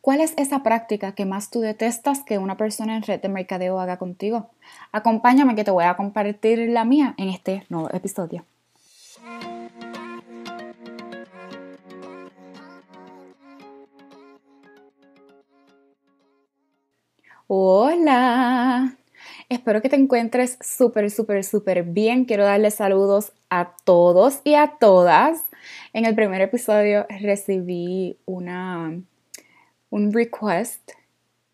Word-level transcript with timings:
¿Cuál 0.00 0.22
es 0.22 0.32
esa 0.38 0.62
práctica 0.62 1.12
que 1.12 1.26
más 1.26 1.50
tú 1.50 1.60
detestas 1.60 2.22
que 2.22 2.38
una 2.38 2.56
persona 2.56 2.96
en 2.96 3.02
red 3.02 3.20
de 3.20 3.28
mercadeo 3.28 3.78
haga 3.78 3.98
contigo? 3.98 4.48
Acompáñame 4.92 5.54
que 5.54 5.62
te 5.62 5.70
voy 5.70 5.84
a 5.84 5.94
compartir 5.94 6.70
la 6.70 6.86
mía 6.86 7.14
en 7.18 7.28
este 7.28 7.66
nuevo 7.68 7.90
episodio. 7.92 8.46
Hola, 17.46 18.96
espero 19.50 19.82
que 19.82 19.90
te 19.90 19.96
encuentres 19.96 20.56
súper, 20.62 21.10
súper, 21.10 21.44
súper 21.44 21.82
bien. 21.82 22.24
Quiero 22.24 22.44
darle 22.44 22.70
saludos 22.70 23.32
a 23.50 23.72
todos 23.84 24.40
y 24.44 24.54
a 24.54 24.78
todas. 24.80 25.44
En 25.92 26.06
el 26.06 26.14
primer 26.14 26.40
episodio 26.40 27.04
recibí 27.20 28.16
una 28.24 28.94
un 29.90 30.12
request 30.12 30.92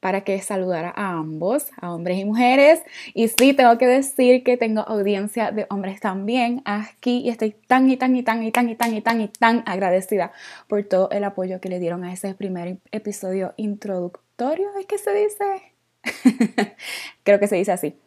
para 0.00 0.20
que 0.20 0.40
saludara 0.40 0.92
a 0.94 1.18
ambos, 1.18 1.70
a 1.80 1.92
hombres 1.92 2.18
y 2.18 2.24
mujeres. 2.24 2.82
Y 3.12 3.28
sí, 3.28 3.54
tengo 3.54 3.76
que 3.76 3.86
decir 3.86 4.44
que 4.44 4.56
tengo 4.56 4.82
audiencia 4.82 5.50
de 5.50 5.66
hombres 5.68 6.00
también 6.00 6.62
aquí 6.64 7.22
y 7.24 7.30
estoy 7.30 7.56
tan 7.66 7.90
y 7.90 7.96
tan 7.96 8.14
y 8.14 8.22
tan 8.22 8.42
y 8.42 8.52
tan 8.52 8.68
y 8.68 8.76
tan 8.76 8.94
y 8.94 9.00
tan 9.00 9.20
y 9.20 9.28
tan 9.28 9.64
agradecida 9.66 10.32
por 10.68 10.84
todo 10.84 11.10
el 11.10 11.24
apoyo 11.24 11.60
que 11.60 11.68
le 11.68 11.80
dieron 11.80 12.04
a 12.04 12.12
ese 12.12 12.34
primer 12.34 12.78
episodio 12.92 13.54
introductorio. 13.56 14.68
¿Es 14.78 14.86
que 14.86 14.98
se 14.98 15.12
dice? 15.12 15.74
Creo 17.24 17.40
que 17.40 17.48
se 17.48 17.56
dice 17.56 17.72
así. 17.72 17.98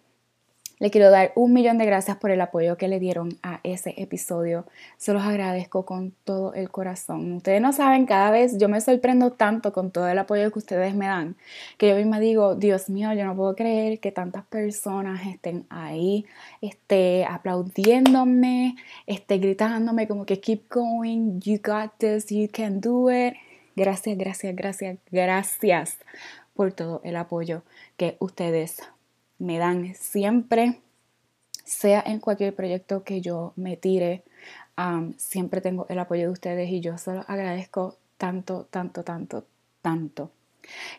Le 0.80 0.92
quiero 0.92 1.12
dar 1.12 1.34
un 1.36 1.52
millón 1.52 1.78
de 1.78 1.86
gracias 1.86 2.16
por 2.16 2.32
el 2.32 2.40
apoyo 2.40 2.78
que 2.78 2.88
le 2.88 3.00
dieron 3.00 3.38
a 3.44 3.60
ese 3.64 3.96
episodio. 3.98 4.66
Se 4.96 5.12
los 5.12 5.24
agradezco 5.24 5.86
con 5.86 6.14
todo 6.24 6.54
el 6.54 6.72
corazón. 6.72 7.34
Ustedes 7.34 7.62
no 7.62 7.74
saben, 7.74 8.06
cada 8.06 8.32
vez 8.32 8.58
yo 8.58 8.70
me 8.70 8.80
sorprendo 8.80 9.32
tanto 9.32 9.74
con 9.74 9.92
todo 9.92 10.08
el 10.08 10.18
apoyo 10.18 10.50
que 10.52 10.60
ustedes 10.60 10.96
me 10.96 11.08
dan, 11.08 11.36
que 11.78 11.90
yo 11.90 11.98
misma 11.98 12.22
digo, 12.22 12.56
Dios 12.56 12.90
mío, 12.90 13.12
yo 13.12 13.26
no 13.26 13.36
puedo 13.36 13.56
creer 13.58 14.00
que 14.00 14.14
tantas 14.14 14.46
personas 14.46 15.28
estén 15.28 15.66
ahí, 15.70 16.26
esté 16.62 17.26
aplaudiéndome, 17.26 18.78
esté 19.06 19.38
gritándome 19.38 20.08
como 20.08 20.26
que 20.26 20.40
keep 20.40 20.70
going, 20.70 21.42
you 21.42 21.60
got 21.62 21.92
this, 21.98 22.28
you 22.28 22.48
can 22.50 22.80
do 22.80 23.12
it. 23.12 23.34
Gracias, 23.76 24.18
gracias, 24.18 24.56
gracias, 24.56 24.98
gracias 25.12 25.98
por 26.54 26.72
todo 26.72 27.02
el 27.04 27.18
apoyo 27.18 27.64
que 27.98 28.16
ustedes 28.20 28.82
me 29.40 29.58
dan 29.58 29.96
siempre, 29.96 30.80
sea 31.64 32.04
en 32.06 32.20
cualquier 32.20 32.56
proyecto 32.56 33.04
que 33.04 33.22
yo 33.22 33.54
me 33.56 33.78
tire, 33.78 34.24
siempre 35.18 35.62
tengo 35.62 35.86
el 35.90 36.00
apoyo 36.00 36.24
de 36.24 36.30
ustedes 36.30 36.70
y 36.70 36.80
yo 36.80 36.98
solo 36.98 37.26
agradezco 37.28 37.98
tanto, 38.18 38.68
tanto, 38.70 39.04
tanto, 39.04 39.46
tanto. 39.82 40.32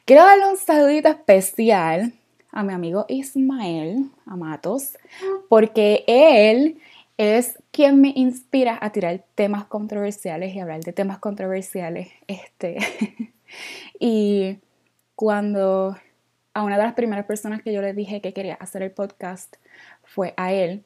Quiero 0.04 0.24
darle 0.24 0.50
un 0.50 0.56
saludito 0.56 1.08
especial 1.08 2.12
a 2.52 2.62
mi 2.62 2.72
amigo 2.72 3.06
Ismael 3.08 4.10
Amatos, 4.26 4.98
porque 5.48 6.04
él 6.06 6.80
es 7.16 7.58
quien 7.70 8.00
me 8.00 8.12
inspira 8.16 8.78
a 8.80 8.90
tirar 8.90 9.24
temas 9.34 9.64
controversiales 9.66 10.54
y 10.54 10.60
hablar 10.60 10.80
de 10.80 10.92
temas 10.92 11.18
controversiales. 11.18 12.08
Este. 12.26 12.78
y 14.00 14.58
cuando 15.14 15.96
a 16.54 16.62
una 16.64 16.76
de 16.76 16.84
las 16.84 16.94
primeras 16.94 17.26
personas 17.26 17.62
que 17.62 17.72
yo 17.72 17.82
le 17.82 17.94
dije 17.94 18.20
que 18.20 18.32
quería 18.32 18.54
hacer 18.54 18.82
el 18.82 18.90
podcast 18.90 19.56
fue 20.02 20.34
a 20.36 20.52
él. 20.52 20.84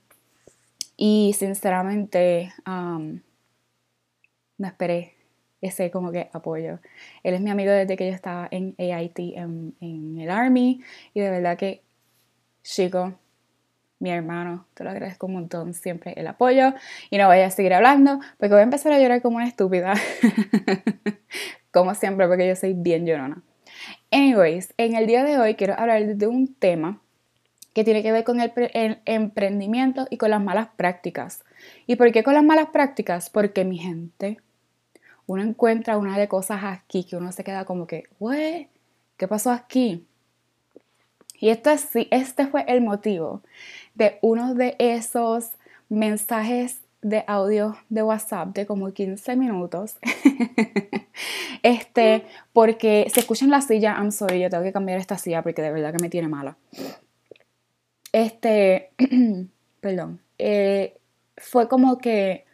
Y 0.96 1.34
sinceramente 1.36 2.52
um, 2.66 3.20
no 4.58 4.66
esperé 4.66 5.14
ese 5.60 5.90
como 5.90 6.12
que 6.12 6.28
apoyo. 6.32 6.78
Él 7.22 7.34
es 7.34 7.40
mi 7.40 7.50
amigo 7.50 7.72
desde 7.72 7.96
que 7.96 8.06
yo 8.08 8.14
estaba 8.14 8.48
en 8.50 8.74
AIT, 8.78 9.18
en, 9.18 9.74
en 9.80 10.20
el 10.20 10.30
Army. 10.30 10.82
Y 11.14 11.20
de 11.20 11.30
verdad 11.30 11.56
que, 11.56 11.82
chico, 12.62 13.14
mi 13.98 14.10
hermano, 14.10 14.66
te 14.74 14.84
lo 14.84 14.90
agradezco 14.90 15.26
un 15.26 15.34
montón 15.34 15.72
siempre 15.72 16.12
el 16.16 16.26
apoyo. 16.26 16.74
Y 17.10 17.18
no 17.18 17.26
voy 17.26 17.40
a 17.40 17.50
seguir 17.50 17.72
hablando 17.72 18.20
porque 18.38 18.52
voy 18.52 18.60
a 18.60 18.64
empezar 18.64 18.92
a 18.92 19.00
llorar 19.00 19.22
como 19.22 19.36
una 19.36 19.48
estúpida. 19.48 19.94
como 21.72 21.94
siempre, 21.94 22.28
porque 22.28 22.46
yo 22.46 22.54
soy 22.54 22.74
bien 22.74 23.06
llorona. 23.06 23.42
Anyways, 24.14 24.72
en 24.76 24.94
el 24.94 25.08
día 25.08 25.24
de 25.24 25.40
hoy 25.40 25.56
quiero 25.56 25.74
hablar 25.76 26.06
de 26.06 26.26
un 26.28 26.54
tema 26.54 27.00
que 27.72 27.82
tiene 27.82 28.00
que 28.00 28.12
ver 28.12 28.22
con 28.22 28.38
el, 28.40 28.52
emprendimiento 29.06 30.06
y 30.08 30.18
con 30.18 30.30
las 30.30 30.40
malas 30.40 30.68
prácticas. 30.76 31.42
¿Y 31.88 31.96
por 31.96 32.12
qué 32.12 32.22
con 32.22 32.34
las 32.34 32.44
malas 32.44 32.68
prácticas? 32.68 33.28
Porque 33.28 33.64
mi 33.64 33.76
gente, 33.76 34.38
uno 35.26 35.42
encuentra 35.42 35.98
una 35.98 36.16
de 36.16 36.28
cosas 36.28 36.60
aquí 36.62 37.02
que 37.02 37.16
uno 37.16 37.32
se 37.32 37.42
queda 37.42 37.64
como 37.64 37.88
que, 37.88 38.04
¿qué 39.16 39.26
pasó 39.26 39.50
aquí? 39.50 40.06
Y 41.40 41.48
esto 41.48 41.70
es, 41.70 41.88
este 42.12 42.46
fue 42.46 42.64
el 42.68 42.82
motivo 42.82 43.42
de 43.96 44.20
uno 44.22 44.54
de 44.54 44.76
esos 44.78 45.50
mensajes 45.88 46.78
de 47.04 47.22
audio 47.28 47.76
de 47.90 48.02
WhatsApp 48.02 48.54
de 48.54 48.66
como 48.66 48.90
15 48.90 49.36
minutos 49.36 49.98
Este, 51.62 52.26
porque 52.52 53.06
si 53.12 53.20
escuchan 53.20 53.48
la 53.48 53.62
silla, 53.62 53.94
I'm 53.96 54.12
sorry, 54.12 54.40
yo 54.40 54.50
tengo 54.50 54.62
que 54.62 54.72
cambiar 54.72 54.98
esta 54.98 55.16
silla 55.16 55.42
porque 55.42 55.62
de 55.62 55.72
verdad 55.72 55.92
que 55.92 56.02
me 56.02 56.10
tiene 56.10 56.28
mala. 56.28 56.58
Este, 58.12 58.90
perdón, 59.80 60.20
eh, 60.38 60.98
fue 61.38 61.66
como 61.68 61.96
que, 61.96 62.44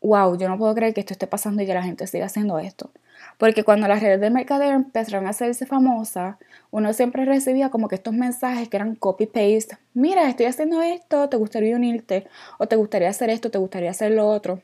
wow, 0.00 0.38
yo 0.38 0.48
no 0.48 0.56
puedo 0.56 0.72
creer 0.74 0.94
que 0.94 1.00
esto 1.00 1.14
esté 1.14 1.26
pasando 1.26 1.62
y 1.62 1.66
que 1.66 1.74
la 1.74 1.82
gente 1.82 2.06
siga 2.06 2.26
haciendo 2.26 2.60
esto. 2.60 2.92
Porque 3.38 3.64
cuando 3.64 3.88
las 3.88 4.02
redes 4.02 4.20
de 4.20 4.30
mercadeo 4.30 4.72
empezaron 4.72 5.26
a 5.26 5.30
hacerse 5.30 5.66
famosas, 5.66 6.36
uno 6.70 6.92
siempre 6.92 7.24
recibía 7.24 7.70
como 7.70 7.88
que 7.88 7.96
estos 7.96 8.14
mensajes 8.14 8.68
que 8.68 8.76
eran 8.76 8.94
copy-paste. 8.94 9.78
Mira, 9.94 10.28
estoy 10.28 10.46
haciendo 10.46 10.82
esto, 10.82 11.28
te 11.28 11.36
gustaría 11.36 11.76
unirte, 11.76 12.26
o 12.58 12.66
te 12.66 12.76
gustaría 12.76 13.08
hacer 13.08 13.30
esto, 13.30 13.50
te 13.50 13.58
gustaría 13.58 13.90
hacer 13.90 14.12
lo 14.12 14.28
otro. 14.28 14.62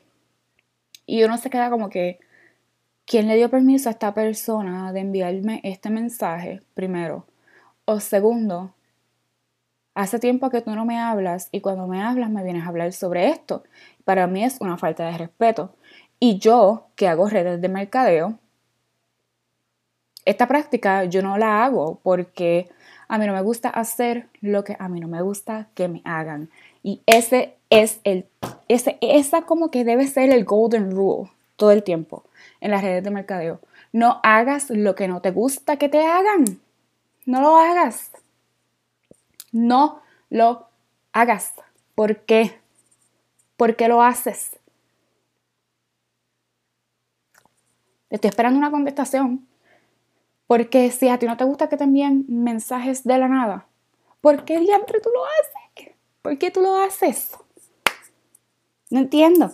Y 1.05 1.23
uno 1.23 1.37
se 1.37 1.49
queda 1.49 1.69
como 1.69 1.89
que, 1.89 2.19
¿Quién 3.11 3.27
le 3.27 3.35
dio 3.35 3.49
permiso 3.49 3.89
a 3.89 3.91
esta 3.91 4.13
persona 4.13 4.93
de 4.93 5.01
enviarme 5.01 5.59
este 5.63 5.89
mensaje? 5.89 6.61
Primero. 6.73 7.25
O 7.83 7.99
segundo, 7.99 8.73
hace 9.95 10.17
tiempo 10.17 10.49
que 10.49 10.61
tú 10.61 10.71
no 10.71 10.85
me 10.85 10.97
hablas 10.97 11.49
y 11.51 11.59
cuando 11.59 11.87
me 11.87 12.01
hablas 12.01 12.29
me 12.29 12.41
vienes 12.41 12.63
a 12.63 12.69
hablar 12.69 12.93
sobre 12.93 13.27
esto. 13.27 13.63
Para 14.05 14.27
mí 14.27 14.45
es 14.45 14.61
una 14.61 14.77
falta 14.77 15.05
de 15.07 15.17
respeto. 15.17 15.75
Y 16.23 16.37
yo, 16.37 16.85
que 16.95 17.07
hago 17.07 17.27
redes 17.29 17.61
de 17.61 17.67
mercadeo, 17.67 18.37
esta 20.23 20.47
práctica 20.47 21.03
yo 21.05 21.23
no 21.23 21.39
la 21.39 21.65
hago 21.65 21.99
porque 22.03 22.69
a 23.07 23.17
mí 23.17 23.25
no 23.25 23.33
me 23.33 23.41
gusta 23.41 23.69
hacer 23.69 24.27
lo 24.39 24.63
que 24.63 24.77
a 24.77 24.87
mí 24.87 24.99
no 24.99 25.07
me 25.07 25.23
gusta 25.23 25.69
que 25.73 25.87
me 25.87 26.03
hagan. 26.05 26.51
Y 26.83 27.01
ese 27.07 27.55
es 27.71 28.01
el, 28.03 28.27
ese, 28.67 28.99
esa 29.01 29.41
como 29.47 29.71
que 29.71 29.83
debe 29.83 30.05
ser 30.05 30.29
el 30.29 30.45
golden 30.45 30.91
rule 30.91 31.31
todo 31.55 31.71
el 31.71 31.81
tiempo 31.81 32.23
en 32.59 32.69
las 32.69 32.83
redes 32.83 33.03
de 33.03 33.09
mercadeo. 33.09 33.59
No 33.91 34.19
hagas 34.21 34.69
lo 34.69 34.93
que 34.93 35.07
no 35.07 35.23
te 35.23 35.31
gusta 35.31 35.77
que 35.77 35.89
te 35.89 36.05
hagan. 36.05 36.45
No 37.25 37.41
lo 37.41 37.57
hagas. 37.57 38.11
No 39.51 40.03
lo 40.29 40.67
hagas. 41.13 41.55
¿Por 41.95 42.17
qué? 42.25 42.59
¿Por 43.57 43.75
qué 43.75 43.87
lo 43.87 44.03
haces? 44.03 44.60
Estoy 48.11 48.29
esperando 48.29 48.59
una 48.59 48.69
contestación. 48.69 49.47
Porque 50.45 50.91
si 50.91 51.07
a 51.07 51.17
ti 51.17 51.25
no 51.25 51.37
te 51.37 51.45
gusta 51.45 51.69
que 51.69 51.77
te 51.77 51.85
envíen 51.85 52.25
mensajes 52.27 53.03
de 53.03 53.17
la 53.17 53.27
nada, 53.27 53.65
¿por 54.19 54.45
qué 54.45 54.59
diantre 54.59 54.99
tú 54.99 55.09
lo 55.11 55.23
haces? 55.25 55.95
¿Por 56.21 56.37
qué 56.37 56.51
tú 56.51 56.61
lo 56.61 56.75
haces? 56.75 57.31
No 58.91 58.99
entiendo. 58.99 59.51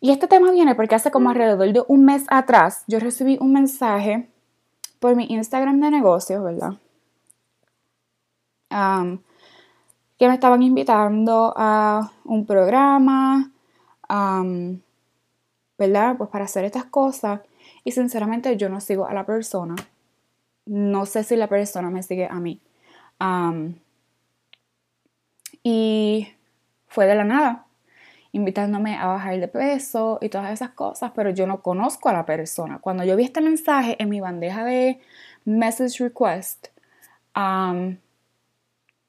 Y 0.00 0.10
este 0.10 0.28
tema 0.28 0.52
viene 0.52 0.74
porque 0.74 0.94
hace 0.94 1.10
como 1.10 1.30
alrededor 1.30 1.72
de 1.72 1.82
un 1.88 2.04
mes 2.04 2.26
atrás 2.28 2.84
yo 2.86 3.00
recibí 3.00 3.38
un 3.40 3.54
mensaje 3.54 4.28
por 5.00 5.16
mi 5.16 5.24
Instagram 5.30 5.80
de 5.80 5.90
negocios, 5.90 6.44
¿verdad? 6.44 6.74
que 10.18 10.28
me 10.28 10.34
estaban 10.34 10.62
invitando 10.62 11.54
a 11.56 12.10
un 12.24 12.44
programa, 12.44 13.52
¿verdad? 15.78 16.16
Pues 16.16 16.30
para 16.30 16.44
hacer 16.44 16.64
estas 16.64 16.84
cosas. 16.86 17.40
Y 17.84 17.92
sinceramente 17.92 18.56
yo 18.56 18.68
no 18.68 18.80
sigo 18.80 19.06
a 19.06 19.14
la 19.14 19.26
persona. 19.26 19.76
No 20.66 21.06
sé 21.06 21.22
si 21.24 21.36
la 21.36 21.48
persona 21.48 21.90
me 21.90 22.02
sigue 22.02 22.26
a 22.26 22.40
mí. 22.40 22.60
y 25.62 26.28
fue 26.88 27.06
de 27.06 27.14
la 27.14 27.24
nada 27.24 27.66
invitándome 28.32 28.96
a 28.96 29.06
bajar 29.06 29.38
de 29.38 29.46
peso 29.48 30.18
y 30.20 30.28
todas 30.28 30.52
esas 30.52 30.70
cosas, 30.70 31.12
pero 31.14 31.30
yo 31.30 31.46
no 31.46 31.62
conozco 31.62 32.08
a 32.08 32.12
la 32.12 32.26
persona. 32.26 32.80
Cuando 32.80 33.04
yo 33.04 33.14
vi 33.16 33.24
este 33.24 33.40
mensaje 33.40 33.96
en 34.00 34.08
mi 34.08 34.20
bandeja 34.20 34.64
de 34.64 35.00
message 35.44 36.02
request, 36.02 36.66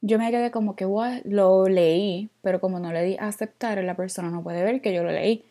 yo 0.01 0.19
me 0.19 0.29
quedé 0.31 0.51
como 0.51 0.75
que 0.75 0.85
lo 1.25 1.67
leí, 1.67 2.29
pero 2.43 2.61
como 2.61 2.79
no 2.79 2.93
le 2.93 3.03
di 3.03 3.17
a 3.17 3.27
aceptar, 3.27 3.83
la 3.83 3.95
persona 3.95 4.29
no 4.29 4.43
puede 4.43 4.63
ver 4.63 4.79
que 4.81 4.93
yo 4.93 5.03
lo 5.03 5.11
leí. 5.11 5.43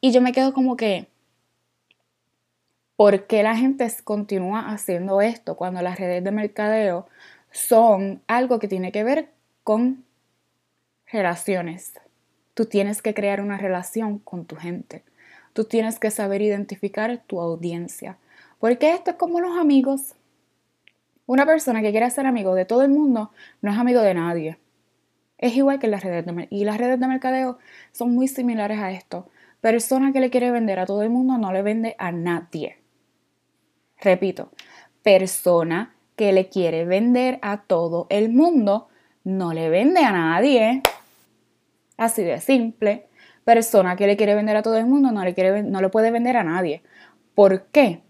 Y 0.00 0.12
yo 0.12 0.20
me 0.20 0.30
quedo 0.32 0.52
como 0.52 0.76
que, 0.76 1.08
¿Por 2.96 3.26
qué 3.26 3.42
la 3.42 3.56
gente 3.56 3.92
continúa 4.04 4.70
haciendo 4.70 5.20
esto 5.20 5.56
cuando 5.56 5.82
las 5.82 5.98
redes 5.98 6.22
de 6.22 6.30
mercadeo 6.30 7.08
son 7.50 8.22
algo 8.28 8.60
que 8.60 8.68
tiene 8.68 8.92
que 8.92 9.02
ver 9.02 9.30
con 9.64 10.04
relaciones? 11.10 11.94
Tú 12.54 12.66
tienes 12.66 13.02
que 13.02 13.12
crear 13.12 13.40
una 13.40 13.58
relación 13.58 14.20
con 14.20 14.44
tu 14.44 14.54
gente. 14.54 15.02
Tú 15.54 15.64
tienes 15.64 15.98
que 15.98 16.12
saber 16.12 16.40
identificar 16.40 17.20
tu 17.26 17.40
audiencia. 17.40 18.16
Porque 18.60 18.94
esto 18.94 19.10
es 19.10 19.16
como 19.16 19.40
los 19.40 19.58
amigos. 19.58 20.14
Una 21.26 21.46
persona 21.46 21.82
que 21.82 21.90
quiere 21.90 22.08
ser 22.10 22.26
amigo 22.26 22.54
de 22.54 22.64
todo 22.64 22.82
el 22.82 22.90
mundo 22.90 23.32
no 23.60 23.72
es 23.72 23.78
amigo 23.78 24.02
de 24.02 24.14
nadie. 24.14 24.58
Es 25.38 25.56
igual 25.56 25.80
que 25.80 25.88
las 25.88 26.04
redes 26.04 26.24
de 26.24 26.46
y 26.48 26.64
las 26.64 26.78
redes 26.78 27.00
de 27.00 27.08
mercadeo 27.08 27.58
son 27.90 28.14
muy 28.14 28.28
similares 28.28 28.78
a 28.78 28.92
esto. 28.92 29.28
Persona 29.60 30.12
que 30.12 30.20
le 30.20 30.30
quiere 30.30 30.52
vender 30.52 30.78
a 30.78 30.86
todo 30.86 31.02
el 31.02 31.10
mundo 31.10 31.38
no 31.38 31.52
le 31.52 31.62
vende 31.62 31.96
a 31.98 32.12
nadie. 32.12 32.83
Repito, 34.04 34.50
persona 35.02 35.96
que 36.14 36.32
le 36.32 36.50
quiere 36.50 36.84
vender 36.84 37.38
a 37.40 37.62
todo 37.62 38.06
el 38.10 38.28
mundo 38.28 38.88
no 39.24 39.54
le 39.54 39.70
vende 39.70 40.00
a 40.04 40.12
nadie. 40.12 40.82
Así 41.96 42.22
de 42.22 42.38
simple. 42.40 43.08
Persona 43.44 43.96
que 43.96 44.06
le 44.06 44.16
quiere 44.16 44.34
vender 44.34 44.56
a 44.56 44.62
todo 44.62 44.76
el 44.76 44.86
mundo 44.86 45.10
no 45.10 45.24
le, 45.24 45.34
quiere, 45.34 45.62
no 45.62 45.90
puede 45.90 46.10
vender 46.10 46.36
a 46.36 46.44
nadie. 46.44 46.82
¿Por 47.34 47.66
qué? 47.66 48.02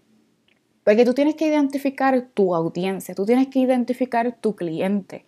Porque 0.83 1.05
tú 1.05 1.13
tienes 1.13 1.35
que 1.35 1.47
identificar 1.47 2.27
tu 2.33 2.53
audiencia, 2.53 3.15
tú 3.15 3.25
tienes 3.25 3.47
que 3.47 3.59
identificar 3.59 4.37
tu 4.39 4.55
cliente, 4.55 5.25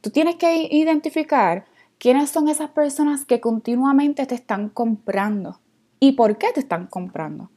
tú 0.00 0.10
tienes 0.10 0.36
que 0.36 0.68
identificar 0.70 1.64
quiénes 1.98 2.30
son 2.30 2.48
esas 2.48 2.70
personas 2.70 3.24
que 3.24 3.40
continuamente 3.40 4.26
te 4.26 4.34
están 4.34 4.68
comprando 4.68 5.60
y 5.98 6.12
por 6.12 6.38
qué 6.38 6.48
te 6.52 6.60
están 6.60 6.86
comprando. 6.86 7.50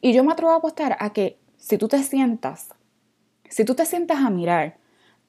Y 0.00 0.12
yo 0.12 0.24
me 0.24 0.32
atrevo 0.32 0.52
a 0.52 0.56
apostar 0.56 0.96
a 0.98 1.12
que 1.12 1.38
si 1.64 1.78
tú 1.78 1.88
te 1.88 2.02
sientas, 2.02 2.74
si 3.48 3.64
tú 3.64 3.74
te 3.74 3.86
sientas 3.86 4.18
a 4.18 4.28
mirar 4.28 4.76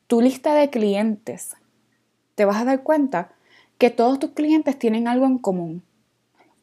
tu 0.07 0.19
lista 0.19 0.53
de 0.53 0.69
clientes, 0.69 1.55
te 2.35 2.43
vas 2.43 2.57
a 2.57 2.65
dar 2.65 2.83
cuenta 2.83 3.31
que 3.77 3.89
todos 3.89 4.19
tus 4.19 4.31
clientes 4.31 4.77
tienen 4.77 5.07
algo 5.07 5.25
en 5.27 5.37
común. 5.37 5.81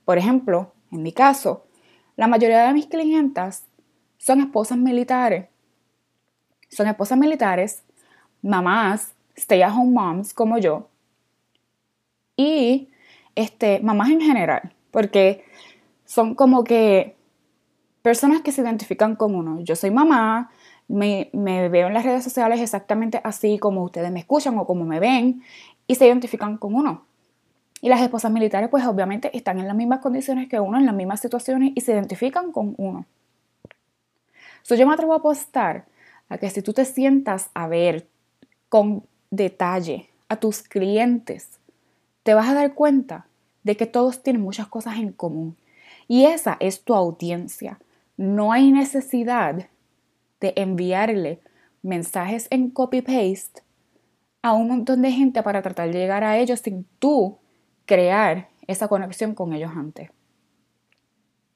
Por 0.04 0.19
ejemplo, 0.19 0.74
en 0.90 1.02
mi 1.02 1.12
caso, 1.12 1.64
la 2.16 2.26
mayoría 2.28 2.66
de 2.66 2.74
mis 2.74 2.84
clientas 2.84 3.64
son 4.19 4.40
esposas 4.40 4.76
militares. 4.76 5.48
Son 6.68 6.86
esposas 6.86 7.16
militares, 7.16 7.82
mamás, 8.42 9.14
stay 9.36 9.62
at 9.62 9.72
home 9.75 9.92
moms 9.92 10.34
como 10.34 10.58
yo. 10.58 10.90
Y 12.36 12.90
este, 13.34 13.80
mamás 13.80 14.10
en 14.10 14.20
general, 14.20 14.75
porque 14.90 15.46
son 16.04 16.34
como 16.34 16.62
que 16.62 17.16
personas 18.02 18.43
que 18.43 18.52
se 18.52 18.62
identifican 18.62 19.16
con 19.16 19.34
uno. 19.34 19.60
Yo 19.60 19.76
soy 19.76 19.90
mamá, 19.90 20.50
me, 20.88 21.31
me, 21.32 21.69
veo 21.69 21.87
en 21.87 21.94
las 21.94 22.04
redes 22.04 22.25
sociales 22.25 22.60
exactamente 22.60 23.20
así 23.25 23.58
como 23.58 23.82
ustedes 23.82 24.10
me 24.10 24.20
escuchan 24.20 24.58
o 24.58 24.66
como 24.66 24.84
me 24.84 25.00
ven 25.00 25.43
y 25.87 25.94
se 25.94 26.06
identifican 26.06 26.58
con 26.58 26.75
uno. 26.75 27.04
Y 27.81 27.88
las 27.88 28.00
esposas 28.00 28.31
militares 28.31 28.69
pues 28.69 28.84
obviamente 28.87 29.37
están 29.37 29.58
en 29.58 29.66
las 29.66 29.76
mismas 29.76 30.00
condiciones 30.00 30.49
que 30.49 30.60
uno, 30.60 30.78
en 30.78 30.87
las 30.87 30.94
mismas 30.94 31.20
situaciones 31.20 31.72
y 31.75 31.81
se 31.81 31.93
identifican 31.93 32.52
con 32.52 32.75
uno. 32.78 33.06
So, 34.62 34.76
yo 34.76 34.87
me 34.87 34.94
atrevo 34.94 35.12
a 35.12 35.16
apostar 35.16 35.87
a 36.28 36.38
que 36.38 36.49
si 36.50 36.62
tú 36.62 36.72
te 36.72 36.84
sientas 36.84 37.50
a 37.54 37.66
ver 37.66 38.06
con 38.69 39.04
detalle 39.31 40.08
a 40.28 40.37
tus 40.37 40.62
clientes, 40.62 41.58
te 42.22 42.34
vas 42.34 42.49
a 42.49 42.54
dar 42.54 42.75
cuenta 42.75 43.26
de 43.64 43.76
que 43.76 43.87
todos 43.87 44.22
tienen 44.22 44.43
muchas 44.43 44.69
cosas 44.69 44.96
en 44.96 45.12
común. 45.12 45.56
Y 46.08 46.25
esa 46.25 46.56
es 46.60 46.82
tu 46.82 46.94
audiencia. 46.94 47.78
No 48.17 48.53
hay 48.53 48.70
necesidad 48.73 49.69
de 50.41 50.53
enviarle 50.56 51.41
mensajes 51.82 52.47
en 52.50 52.70
copy-paste 52.70 53.62
a 54.43 54.53
un 54.53 54.69
montón 54.69 55.03
de 55.03 55.12
gente 55.12 55.43
para 55.43 55.62
tratar 55.62 55.91
de 55.91 55.99
llegar 55.99 56.25
a 56.25 56.38
ellos 56.38 56.61
sin 56.61 56.85
tú 56.99 57.38
crear 57.87 58.49
esa 58.67 58.88
conexión 58.88 59.35
con 59.35 59.53
ellos 59.53 59.73
antes. 59.75 60.11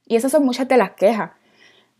Y 0.06 0.16
esas 0.16 0.32
son 0.32 0.44
muchas 0.44 0.68
de 0.68 0.76
las 0.76 0.92
quejas 0.92 1.30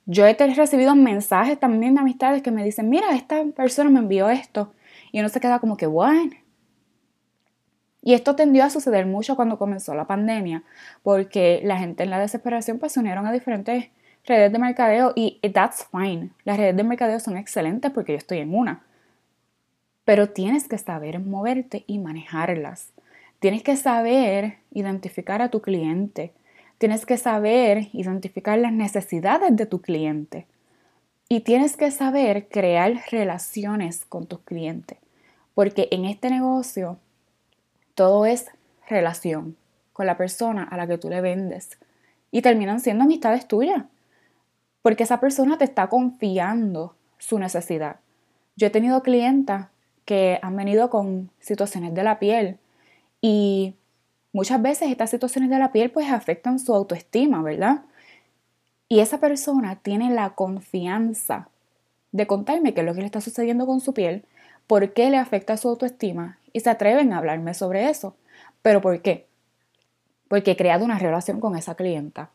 yo 0.07 0.25
he 0.25 0.35
recibido 0.35 0.95
mensajes 0.95 1.59
también 1.59 1.95
de 1.95 2.01
amistades 2.01 2.41
que 2.41 2.53
me 2.53 2.65
dicen, 2.65 2.89
mira, 2.89 3.11
esta 3.15 3.45
persona 3.57 3.91
me 3.91 3.99
envió 3.99 4.31
esto. 4.31 4.73
Y 5.11 5.19
uno 5.19 5.29
se 5.29 5.41
queda 5.41 5.59
como 5.59 5.77
que, 5.77 5.87
bueno. 5.87 6.33
Y 8.03 8.15
esto 8.15 8.37
tendió 8.37 8.63
a 8.63 8.71
suceder 8.71 9.05
mucho 9.05 9.35
cuando 9.35 9.59
comenzó 9.59 9.97
la 9.97 10.07
pandemia, 10.07 10.63
porque 11.03 11.61
la 11.65 11.77
gente 11.77 12.05
en 12.05 12.11
la 12.11 12.21
desesperación 12.21 12.79
pues 12.79 12.93
se 12.93 13.01
unieron 13.01 13.27
a 13.27 13.33
diferentes 13.33 13.91
redes 14.27 14.53
de 14.53 14.59
mercadeo 14.59 15.13
y 15.15 15.41
that's 15.53 15.87
fine. 15.91 16.31
Las 16.45 16.59
redes 16.59 16.77
de 16.77 16.85
mercadeo 16.85 17.21
son 17.21 17.37
excelentes 17.37 17.91
porque 17.91 18.13
yo 18.13 18.19
estoy 18.19 18.39
en 18.39 18.55
una. 18.55 18.83
Pero 20.05 20.31
tienes 20.31 20.69
que 20.69 20.79
saber 20.79 21.21
moverte 21.21 21.85
y 21.87 21.99
manejarlas. 21.99 22.93
Tienes 23.39 23.63
que 23.63 23.77
saber 23.77 24.59
identificar 24.73 25.43
a 25.43 25.51
tu 25.51 25.63
cliente. 25.63 26.33
Tienes 26.79 27.07
que 27.07 27.17
saber 27.17 27.89
identificar 27.93 28.59
las 28.59 28.73
necesidades 28.73 29.57
de 29.57 29.67
tu 29.67 29.81
cliente 29.81 30.47
y 31.29 31.41
tienes 31.41 31.77
que 31.77 31.91
saber 31.91 32.49
crear 32.49 33.03
relaciones 33.11 34.05
con 34.05 34.27
tus 34.27 34.41
clientes, 34.41 34.99
porque 35.55 35.89
en 35.91 36.05
este 36.05 36.31
negocio 36.31 36.99
todo 37.95 38.27
es 38.27 38.47
relación 38.89 39.57
con 39.93 40.07
la 40.07 40.17
persona 40.17 40.63
a 40.65 40.77
la 40.77 40.87
que 40.87 40.99
tú 40.99 41.09
le 41.09 41.21
vendes 41.21 41.79
y 42.31 42.43
terminan 42.43 42.81
siendo 42.81 43.05
amistades 43.05 43.49
tuyas, 43.49 43.85
porque 44.87 45.03
esa 45.03 45.19
persona 45.19 45.59
te 45.59 45.65
está 45.65 45.89
confiando 45.89 46.95
su 47.19 47.41
necesidad. 47.41 47.97
Yo 48.55 48.69
he 48.69 48.71
tenido 48.71 49.03
clientas 49.03 49.67
que 50.05 50.39
han 50.43 50.55
venido 50.55 50.91
con 50.91 51.33
situaciones 51.41 51.93
de 51.93 52.05
la 52.05 52.21
piel 52.21 52.59
y 53.21 53.75
Muchas 54.37 54.61
veces 54.61 54.91
estas 54.91 55.09
situaciones 55.09 55.49
de 55.49 55.59
la 55.59 55.73
piel 55.73 55.91
pues 55.91 56.11
afectan 56.11 56.59
su 56.59 56.75
autoestima, 56.75 57.41
¿verdad? 57.41 57.85
Y 58.87 59.01
esa 59.01 59.19
persona 59.19 59.77
tiene 59.77 60.11
la 60.11 60.35
confianza 60.35 61.49
de 62.13 62.27
contarme 62.27 62.75
qué 62.75 62.81
es 62.81 62.87
lo 62.87 62.93
que 62.93 63.01
le 63.01 63.07
está 63.07 63.23
sucediendo 63.23 63.65
con 63.65 63.81
su 63.81 63.95
piel, 63.95 64.27
por 64.67 64.93
qué 64.93 65.09
le 65.09 65.17
afecta 65.17 65.57
su 65.57 65.71
autoestima 65.71 66.39
y 66.53 66.61
se 66.61 66.69
atreven 66.69 67.15
a 67.15 67.17
hablarme 67.17 67.55
sobre 67.55 67.89
eso. 67.89 68.15
¿Pero 68.61 68.83
por 68.83 69.01
qué? 69.01 69.27
Porque 70.29 70.51
he 70.51 70.57
creado 70.57 70.85
una 70.85 70.99
relación 70.99 71.41
con 71.41 71.57
esa 71.57 71.75
clienta. 71.75 72.29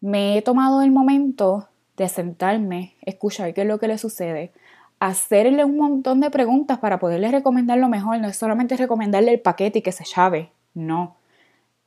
Me 0.00 0.38
he 0.38 0.42
tomado 0.42 0.82
el 0.82 0.90
momento 0.92 1.68
de 1.96 2.08
sentarme, 2.08 2.94
escuchar 3.02 3.52
qué 3.52 3.62
es 3.62 3.66
lo 3.66 3.78
que 3.78 3.88
le 3.88 3.98
sucede, 3.98 4.52
hacerle 5.00 5.64
un 5.64 5.76
montón 5.76 6.20
de 6.20 6.30
preguntas 6.30 6.78
para 6.78 6.98
poderle 6.98 7.30
recomendar 7.30 7.78
lo 7.78 7.88
mejor, 7.88 8.18
no 8.20 8.28
es 8.28 8.36
solamente 8.36 8.76
recomendarle 8.76 9.32
el 9.32 9.40
paquete 9.40 9.80
y 9.80 9.82
que 9.82 9.92
se 9.92 10.04
llave, 10.04 10.50
no. 10.74 11.16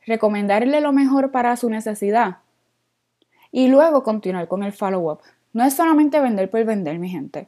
Recomendarle 0.06 0.82
lo 0.82 0.92
mejor 0.92 1.32
para 1.32 1.56
su 1.56 1.70
necesidad. 1.70 2.38
Y 3.52 3.68
luego 3.68 4.04
continuar 4.04 4.48
con 4.48 4.64
el 4.64 4.74
follow-up. 4.74 5.20
No 5.54 5.64
es 5.64 5.74
solamente 5.74 6.20
vender 6.20 6.50
por 6.50 6.64
vender, 6.64 7.00
mi 7.00 7.10
gente. 7.10 7.48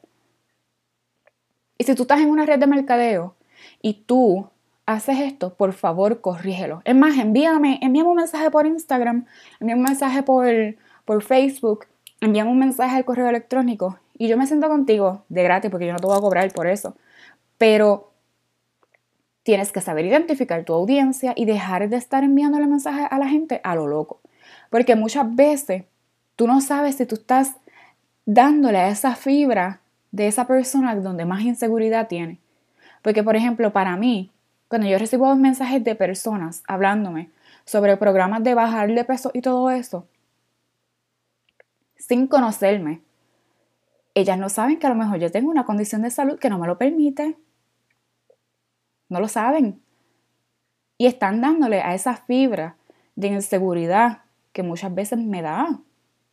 Y 1.78 1.86
si 1.86 1.96
tú 1.96 2.04
estás 2.04 2.22
en 2.22 2.30
una 2.30 2.46
red 2.46 2.60
de 2.60 2.68
mercadeo 2.68 3.36
y 3.82 3.94
tú 4.06 4.50
haces 4.86 5.20
esto, 5.20 5.54
por 5.56 5.74
favor, 5.74 6.22
corrígelo. 6.22 6.82
Es 6.86 6.96
más, 6.96 7.18
envíame, 7.18 7.80
envíame 7.82 8.10
un 8.10 8.16
mensaje 8.16 8.52
por 8.52 8.66
Instagram, 8.66 9.26
envíame 9.60 9.82
un 9.82 9.88
mensaje 9.88 10.24
por, 10.24 10.46
por 11.06 11.24
Facebook, 11.24 11.86
envíame 12.22 12.50
un 12.50 12.60
mensaje 12.60 12.96
al 12.96 13.06
correo 13.06 13.30
electrónico 13.30 14.00
y 14.18 14.28
yo 14.28 14.38
me 14.38 14.48
siento 14.48 14.68
contigo 14.68 15.24
de 15.30 15.44
gratis 15.44 15.72
porque 15.72 15.88
yo 15.88 15.94
no 15.94 16.00
te 16.00 16.08
voy 16.08 16.18
a 16.18 16.22
cobrar 16.22 16.52
por 16.54 16.68
eso. 16.68 16.96
Pero 17.58 18.14
Tienes 19.44 19.74
que 19.74 19.82
saber 19.82 20.06
identificar 20.06 20.64
tu 20.64 20.74
audiencia 20.74 21.34
y 21.36 21.44
dejar 21.44 21.90
de 21.90 21.98
estar 21.98 22.24
enviándole 22.24 22.66
mensajes 22.66 23.08
a 23.12 23.20
la 23.20 23.28
gente 23.28 23.60
a 23.66 23.76
lo 23.76 23.88
loco. 23.88 24.22
Porque 24.70 24.96
muchas 24.96 25.36
veces 25.36 25.84
tú 26.38 26.48
no 26.48 26.62
sabes 26.62 26.96
si 26.96 27.06
tú 27.06 27.16
estás 27.16 27.58
dándole 28.26 28.78
a 28.78 28.88
esa 28.88 29.16
fibra 29.16 29.82
de 30.12 30.28
esa 30.28 30.48
persona 30.48 30.96
donde 30.96 31.26
más 31.26 31.42
inseguridad 31.42 32.08
tiene. 32.08 32.40
Porque, 33.02 33.22
por 33.22 33.36
ejemplo, 33.36 33.74
para 33.74 33.98
mí, 33.98 34.32
cuando 34.74 34.88
yo 34.88 34.98
recibo 34.98 35.36
mensajes 35.36 35.84
de 35.84 35.94
personas 35.94 36.64
hablándome 36.68 37.30
sobre 37.64 37.96
programas 37.96 38.44
de 38.44 38.56
bajar 38.56 38.92
de 38.92 39.06
peso 39.06 39.30
y 39.32 39.42
todo 39.42 39.70
eso, 39.70 40.08
sin 41.96 42.26
conocerme, 42.26 43.04
ellas 44.16 44.40
no 44.40 44.50
saben 44.50 44.80
que 44.80 44.88
a 44.88 44.90
lo 44.90 44.96
mejor 44.96 45.20
yo 45.20 45.32
tengo 45.32 45.52
una 45.52 45.64
condición 45.64 46.02
de 46.02 46.10
salud 46.10 46.40
que 46.40 46.50
no 46.50 46.58
me 46.58 46.66
lo 46.66 46.80
permite, 46.80 47.38
no 49.10 49.20
lo 49.20 49.28
saben. 49.28 49.80
Y 50.98 51.06
están 51.06 51.40
dándole 51.40 51.80
a 51.80 51.94
esa 51.94 52.16
fibra 52.16 52.76
de 53.16 53.28
inseguridad 53.28 54.24
que 54.54 54.64
muchas 54.64 54.92
veces 54.96 55.20
me 55.20 55.44
da. 55.44 55.82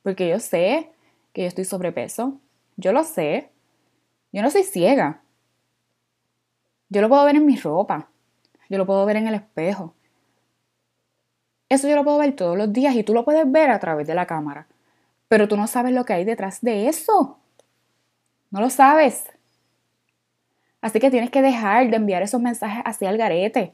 Porque 0.02 0.30
yo 0.30 0.40
sé 0.40 0.90
que 1.34 1.42
yo 1.42 1.48
estoy 1.48 1.66
sobrepeso. 1.66 2.40
Yo 2.78 2.94
lo 2.94 3.04
sé. 3.04 3.50
Yo 4.32 4.40
no 4.40 4.48
soy 4.48 4.62
ciega. 4.62 5.20
Yo 6.88 7.02
lo 7.02 7.10
puedo 7.10 7.26
ver 7.26 7.36
en 7.36 7.44
mi 7.44 7.56
ropa. 7.56 8.08
Yo 8.70 8.78
lo 8.78 8.86
puedo 8.86 9.04
ver 9.04 9.16
en 9.16 9.26
el 9.26 9.34
espejo. 9.34 9.94
Eso 11.68 11.88
yo 11.88 11.96
lo 11.96 12.04
puedo 12.04 12.18
ver 12.18 12.34
todos 12.34 12.56
los 12.56 12.72
días 12.72 12.94
y 12.94 13.04
tú 13.04 13.12
lo 13.12 13.24
puedes 13.24 13.50
ver 13.50 13.70
a 13.70 13.78
través 13.78 14.06
de 14.06 14.14
la 14.14 14.26
cámara. 14.26 14.66
pero 15.28 15.46
tú 15.46 15.56
no 15.56 15.68
sabes 15.68 15.92
lo 15.92 16.04
que 16.04 16.12
hay 16.14 16.24
detrás 16.24 16.60
de 16.60 16.88
eso. 16.88 17.38
No 18.50 18.60
lo 18.60 18.68
sabes. 18.68 19.26
Así 20.80 20.98
que 20.98 21.10
tienes 21.10 21.30
que 21.30 21.40
dejar 21.40 21.88
de 21.88 21.96
enviar 21.96 22.22
esos 22.22 22.40
mensajes 22.40 22.82
hacia 22.84 23.10
el 23.10 23.16
garete, 23.16 23.72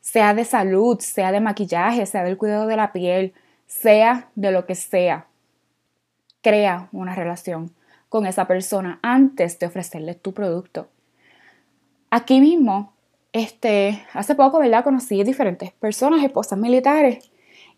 sea 0.00 0.32
de 0.32 0.46
salud, 0.46 0.98
sea 1.00 1.30
de 1.30 1.40
maquillaje, 1.40 2.06
sea 2.06 2.24
del 2.24 2.38
cuidado 2.38 2.66
de 2.66 2.76
la 2.76 2.92
piel, 2.92 3.34
sea 3.66 4.30
de 4.34 4.50
lo 4.50 4.64
que 4.64 4.74
sea. 4.74 5.26
Crea 6.40 6.88
una 6.92 7.14
relación 7.14 7.74
con 8.08 8.26
esa 8.26 8.46
persona 8.46 8.98
antes 9.02 9.58
de 9.58 9.66
ofrecerle 9.66 10.14
tu 10.14 10.32
producto. 10.32 10.88
Aquí 12.08 12.40
mismo, 12.40 12.93
este, 13.34 14.06
hace 14.12 14.36
poco, 14.36 14.60
¿verdad? 14.60 14.84
Conocí 14.84 15.22
diferentes 15.24 15.72
personas, 15.72 16.22
esposas 16.22 16.56
militares, 16.56 17.30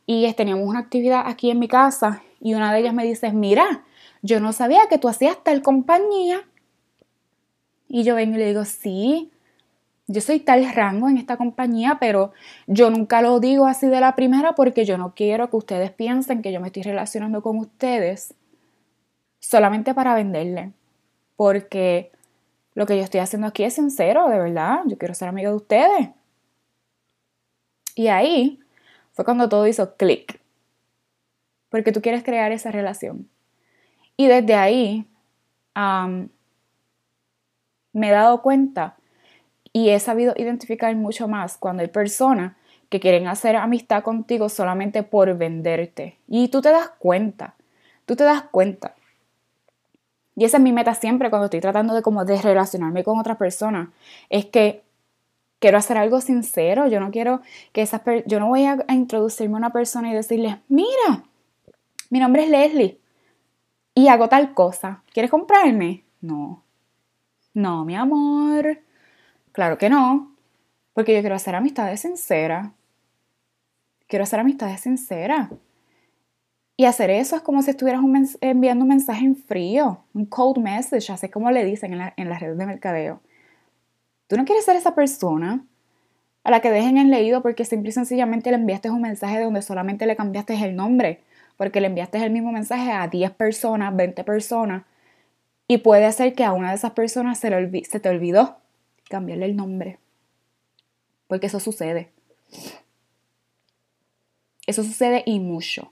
y 0.05 0.31
teníamos 0.35 0.69
una 0.69 0.81
actividad 0.81 1.23
aquí 1.27 1.51
en 1.51 1.59
mi 1.59 1.67
casa 1.67 2.23
y 2.41 2.55
una 2.55 2.73
de 2.73 2.81
ellas 2.81 2.95
me 2.95 3.05
dice, 3.05 3.33
mira, 3.33 3.85
yo 4.23 4.39
no 4.39 4.53
sabía 4.53 4.83
que 4.89 4.99
tú 4.99 5.09
hacías 5.09 5.43
tal 5.43 5.63
compañía. 5.63 6.43
Y 7.89 8.05
yo 8.05 8.15
vengo 8.15 8.37
y 8.37 8.39
le 8.39 8.49
digo, 8.49 8.65
sí, 8.67 9.33
yo 10.07 10.21
soy 10.21 10.41
tal 10.41 10.71
rango 10.75 11.09
en 11.09 11.17
esta 11.17 11.39
compañía, 11.39 11.97
pero 11.99 12.33
yo 12.67 12.91
nunca 12.91 13.23
lo 13.23 13.41
digo 13.41 13.67
así 13.67 13.87
de 13.87 14.01
la 14.01 14.15
primera 14.15 14.55
porque 14.55 14.85
yo 14.85 14.99
no 14.99 15.15
quiero 15.15 15.49
que 15.49 15.57
ustedes 15.57 15.91
piensen 15.91 16.43
que 16.43 16.53
yo 16.53 16.61
me 16.61 16.67
estoy 16.67 16.83
relacionando 16.83 17.43
con 17.43 17.59
ustedes 17.59 18.35
solamente 19.41 19.95
para 19.95 20.15
venderle. 20.15 20.73
Porque 21.35 22.13
lo 22.77 22.87
que 22.87 22.97
yo 22.97 23.03
estoy 23.03 23.19
haciendo 23.19 23.49
aquí 23.49 23.65
es 23.65 23.75
sincero, 23.75 24.29
de 24.29 24.39
verdad. 24.39 24.83
Yo 24.87 24.99
quiero 24.99 25.15
ser 25.15 25.29
amigo 25.29 25.51
de 25.51 25.57
ustedes. 25.57 26.11
Y 27.97 28.09
ahí 28.09 28.61
fue 29.13 29.25
cuando 29.25 29.49
todo 29.49 29.67
hizo 29.67 29.97
clic 29.97 30.39
porque 31.77 31.93
tú 31.93 32.01
quieres 32.01 32.25
crear 32.25 32.53
esa 32.53 32.71
relación. 32.71 33.29
Y 34.17 34.29
desde 34.29 34.55
ahí 34.55 35.07
me 37.93 38.09
he 38.09 38.11
dado 38.11 38.41
cuenta 38.43 38.97
y 39.73 39.91
he 39.91 40.01
sabido 40.01 40.33
identificar 40.37 40.95
mucho 40.97 41.29
más 41.29 41.59
cuando 41.59 41.83
hay 41.83 41.89
personas 41.89 42.57
que 42.89 43.01
quieren 43.01 43.27
hacer 43.27 43.57
amistad 43.57 44.03
contigo 44.03 44.49
solamente 44.49 45.03
por 45.03 45.37
venderte. 45.37 46.19
Y 46.29 46.49
tú 46.49 46.61
te 46.63 46.71
das 46.71 46.91
cuenta, 46.99 47.55
tú 48.05 48.17
te 48.17 48.25
das 48.25 48.43
cuenta. 48.43 48.95
Y 50.37 50.45
esa 50.45 50.59
es 50.59 50.63
mi 50.63 50.73
meta 50.73 50.95
siempre 50.95 51.31
cuando 51.31 51.47
estoy 51.47 51.61
tratando 51.61 51.95
de 51.95 52.03
como 52.03 52.25
de 52.25 52.41
relacionarme 52.41 53.03
con 53.03 53.19
otra 53.19 53.39
persona. 53.39 53.91
Es 54.29 54.45
que 54.45 54.83
quiero 55.59 55.79
hacer 55.79 55.97
algo 55.97 56.21
sincero. 56.21 56.87
Yo 56.87 57.01
no 57.01 57.11
quiero 57.11 57.41
que 57.73 57.83
esa 57.83 58.03
yo 58.27 58.39
no 58.39 58.49
voy 58.49 58.65
a, 58.67 58.85
a 58.87 58.95
introducirme 58.95 59.55
a 59.55 59.59
una 59.59 59.73
persona 59.73 60.11
y 60.11 60.15
decirle, 60.15 60.61
mira, 60.69 61.25
mi 62.11 62.21
nombre 62.21 62.45
es 62.45 62.51
Leslie 62.51 63.01
y 63.95 64.09
hago 64.09 64.29
tal 64.29 64.53
cosa. 64.53 65.03
¿Quieres 65.13 65.31
comprarme? 65.31 66.05
No. 66.21 66.63
No, 67.55 67.87
mi 67.87 67.97
amor. 67.97 68.79
Claro 69.53 69.79
que 69.79 69.89
no. 69.89 70.37
Porque 70.93 71.15
yo 71.15 71.21
quiero 71.21 71.35
hacer 71.35 71.55
amistades 71.55 72.01
sinceras. 72.01 72.73
Quiero 74.07 74.25
hacer 74.25 74.39
amistades 74.39 74.83
sinceras. 74.83 75.49
Y 76.77 76.85
hacer 76.85 77.11
eso 77.11 77.37
es 77.37 77.43
como 77.43 77.63
si 77.63 77.71
estuvieras 77.71 78.03
enviando 78.41 78.85
un 78.85 78.89
mensaje 78.89 79.25
en 79.25 79.35
frío, 79.35 80.05
un 80.13 80.27
cold 80.27 80.59
message, 80.59 81.11
así 81.11 81.29
como 81.29 81.51
le 81.51 81.65
dicen 81.65 81.95
en, 81.95 82.13
en 82.17 82.29
las 82.29 82.41
redes 82.41 82.59
de 82.59 82.67
mercadeo. 82.67 83.21
Tú 84.27 84.37
no 84.37 84.45
quieres 84.45 84.65
ser 84.65 84.77
esa 84.77 84.95
persona 84.95 85.65
a 86.45 86.51
la 86.51 86.61
que 86.61 86.71
dejen 86.71 86.99
en 86.99 87.11
leído 87.11 87.43
porque 87.43 87.65
simple 87.65 87.89
y 87.89 87.93
sencillamente 87.93 88.51
le 88.51 88.57
enviaste 88.57 88.91
un 88.91 89.01
mensaje 89.01 89.41
donde 89.41 89.63
solamente 89.63 90.07
le 90.07 90.17
cambiaste 90.17 90.55
el 90.65 90.77
nombre 90.77 91.23
porque 91.57 91.81
le 91.81 91.87
enviaste 91.87 92.19
el 92.19 92.31
mismo 92.31 92.53
mensaje 92.53 92.93
a 92.93 93.09
10 93.09 93.33
personas, 93.33 93.95
20 93.97 94.25
personas, 94.25 94.85
y 95.69 95.79
puede 95.79 96.11
ser 96.13 96.35
que 96.35 96.45
a 96.45 96.53
una 96.53 96.71
de 96.71 96.77
esas 96.77 96.93
personas 96.93 97.39
se, 97.39 97.49
se 97.85 98.01
te 98.01 98.09
olvidó 98.09 98.59
cambiarle 99.09 99.47
el 99.47 99.57
nombre. 99.57 99.99
Porque 101.27 101.47
eso 101.47 101.59
sucede. 101.59 102.13
Eso 104.67 104.85
sucede 104.85 105.23
y 105.27 105.41
mucho. 105.41 105.91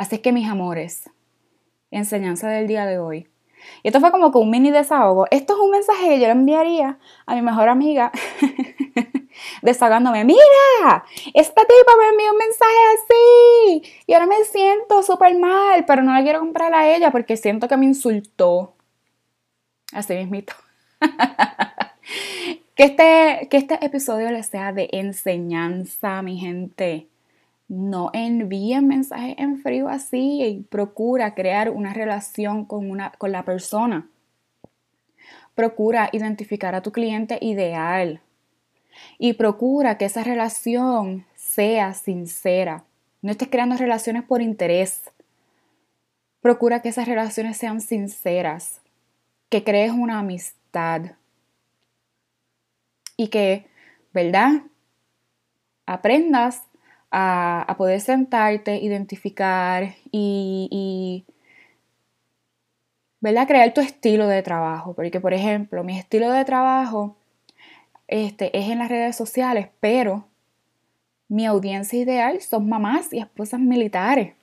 Así 0.00 0.16
que 0.20 0.32
mis 0.32 0.48
amores, 0.48 1.10
enseñanza 1.90 2.48
del 2.48 2.66
día 2.66 2.86
de 2.86 2.98
hoy. 2.98 3.28
Y 3.82 3.88
esto 3.88 4.00
fue 4.00 4.10
como 4.10 4.32
que 4.32 4.38
un 4.38 4.48
mini 4.48 4.70
desahogo. 4.70 5.26
Esto 5.30 5.52
es 5.52 5.58
un 5.60 5.70
mensaje 5.70 6.08
que 6.08 6.18
yo 6.18 6.24
le 6.24 6.32
enviaría 6.32 6.98
a 7.26 7.34
mi 7.34 7.42
mejor 7.42 7.68
amiga 7.68 8.10
desahogándome. 9.62 10.24
Mira, 10.24 11.04
esta 11.34 11.60
tipa 11.60 11.92
me 11.98 12.08
envió 12.08 12.32
un 12.32 12.38
mensaje 12.38 12.78
así 12.94 13.92
y 14.06 14.14
ahora 14.14 14.24
me 14.24 14.42
siento 14.44 15.02
súper 15.02 15.38
mal, 15.38 15.84
pero 15.84 16.02
no 16.02 16.14
la 16.14 16.22
quiero 16.22 16.40
comprar 16.40 16.72
a 16.72 16.96
ella 16.96 17.10
porque 17.10 17.36
siento 17.36 17.68
que 17.68 17.76
me 17.76 17.84
insultó. 17.84 18.72
Así 19.92 20.14
mismito. 20.14 20.54
que, 22.74 22.84
este, 22.84 23.48
que 23.50 23.56
este 23.58 23.84
episodio 23.84 24.30
les 24.30 24.46
sea 24.46 24.72
de 24.72 24.88
enseñanza, 24.92 26.22
mi 26.22 26.38
gente. 26.38 27.10
No 27.70 28.10
envíen 28.14 28.88
mensajes 28.88 29.36
en 29.38 29.58
frío 29.58 29.88
así 29.88 30.42
y 30.42 30.62
procura 30.64 31.36
crear 31.36 31.70
una 31.70 31.94
relación 31.94 32.64
con, 32.64 32.90
una, 32.90 33.12
con 33.12 33.30
la 33.30 33.44
persona. 33.44 34.08
Procura 35.54 36.08
identificar 36.10 36.74
a 36.74 36.82
tu 36.82 36.90
cliente 36.90 37.38
ideal 37.40 38.20
y 39.18 39.34
procura 39.34 39.98
que 39.98 40.06
esa 40.06 40.24
relación 40.24 41.24
sea 41.36 41.94
sincera. 41.94 42.82
No 43.22 43.30
estés 43.30 43.46
creando 43.46 43.76
relaciones 43.76 44.24
por 44.24 44.42
interés. 44.42 45.08
Procura 46.40 46.82
que 46.82 46.88
esas 46.88 47.06
relaciones 47.06 47.56
sean 47.56 47.80
sinceras, 47.80 48.80
que 49.48 49.62
crees 49.62 49.92
una 49.92 50.18
amistad 50.18 51.12
y 53.16 53.28
que, 53.28 53.68
¿verdad? 54.12 54.62
Aprendas 55.86 56.64
a, 57.10 57.74
poder 57.76 58.00
sentarte, 58.00 58.78
identificar 58.78 59.94
y, 60.10 60.68
y, 60.70 61.24
¿verdad? 63.20 63.46
Crear 63.46 63.72
tu 63.74 63.80
estilo 63.80 64.26
de 64.26 64.42
trabajo. 64.42 64.94
Porque, 64.94 65.20
por 65.20 65.34
ejemplo, 65.34 65.84
mi 65.84 65.98
estilo 65.98 66.30
de 66.30 66.44
trabajo 66.44 67.16
este, 68.08 68.56
es 68.58 68.68
en 68.70 68.78
las 68.78 68.88
redes 68.88 69.16
sociales, 69.16 69.68
pero 69.80 70.26
mi 71.28 71.46
audiencia 71.46 71.98
ideal 71.98 72.40
son 72.40 72.68
mamás 72.68 73.12
y 73.12 73.18
esposas 73.20 73.60
militares. 73.60 74.34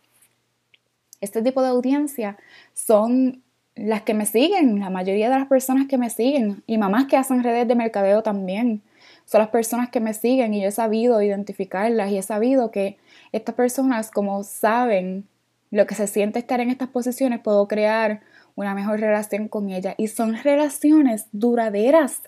Este 1.20 1.42
tipo 1.42 1.62
de 1.62 1.70
audiencia 1.70 2.38
son 2.74 3.44
las 3.76 4.04
que 4.04 4.14
me 4.14 4.26
siguen, 4.26 4.80
la 4.80 4.90
mayoría 4.90 5.30
de 5.30 5.38
las 5.38 5.48
personas 5.48 5.88
que 5.88 5.98
me 5.98 6.10
siguen 6.10 6.64
y 6.66 6.78
mamás 6.78 7.06
que 7.06 7.18
hacen 7.18 7.44
redes 7.44 7.68
de 7.68 7.76
mercadeo 7.76 8.24
también. 8.24 8.82
Son 9.28 9.40
las 9.40 9.50
personas 9.50 9.90
que 9.90 10.00
me 10.00 10.14
siguen 10.14 10.54
y 10.54 10.62
yo 10.62 10.70
he 10.70 10.72
sabido 10.72 11.22
identificarlas 11.22 12.12
y 12.12 12.18
he 12.18 12.22
sabido 12.22 12.72
que 12.72 12.98
estas 13.34 13.56
personas 13.56 14.10
como 14.10 14.44
saben 14.44 15.28
lo 15.70 15.86
que 15.86 15.96
se 15.96 16.08
siente 16.08 16.40
estar 16.40 16.62
en 16.62 16.70
estas 16.70 16.88
posiciones, 16.88 17.42
puedo 17.42 17.68
crear 17.68 18.22
una 18.56 18.74
mejor 18.74 19.02
relación 19.02 19.50
con 19.50 19.70
ellas 19.70 19.96
y 19.98 20.08
son 20.08 20.42
relaciones 20.42 21.28
duraderas 21.34 22.22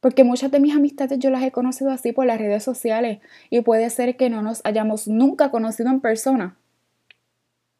porque 0.00 0.24
muchas 0.24 0.50
de 0.50 0.60
mis 0.60 0.74
amistades 0.74 1.18
yo 1.18 1.30
las 1.30 1.42
he 1.42 1.50
conocido 1.50 1.90
así 1.90 2.12
por 2.12 2.26
las 2.26 2.38
redes 2.38 2.62
sociales 2.62 3.20
y 3.48 3.62
puede 3.62 3.88
ser 3.88 4.18
que 4.18 4.28
no 4.28 4.42
nos 4.42 4.60
hayamos 4.64 5.06
nunca 5.06 5.50
conocido 5.50 5.88
en 5.88 6.00
persona. 6.00 6.58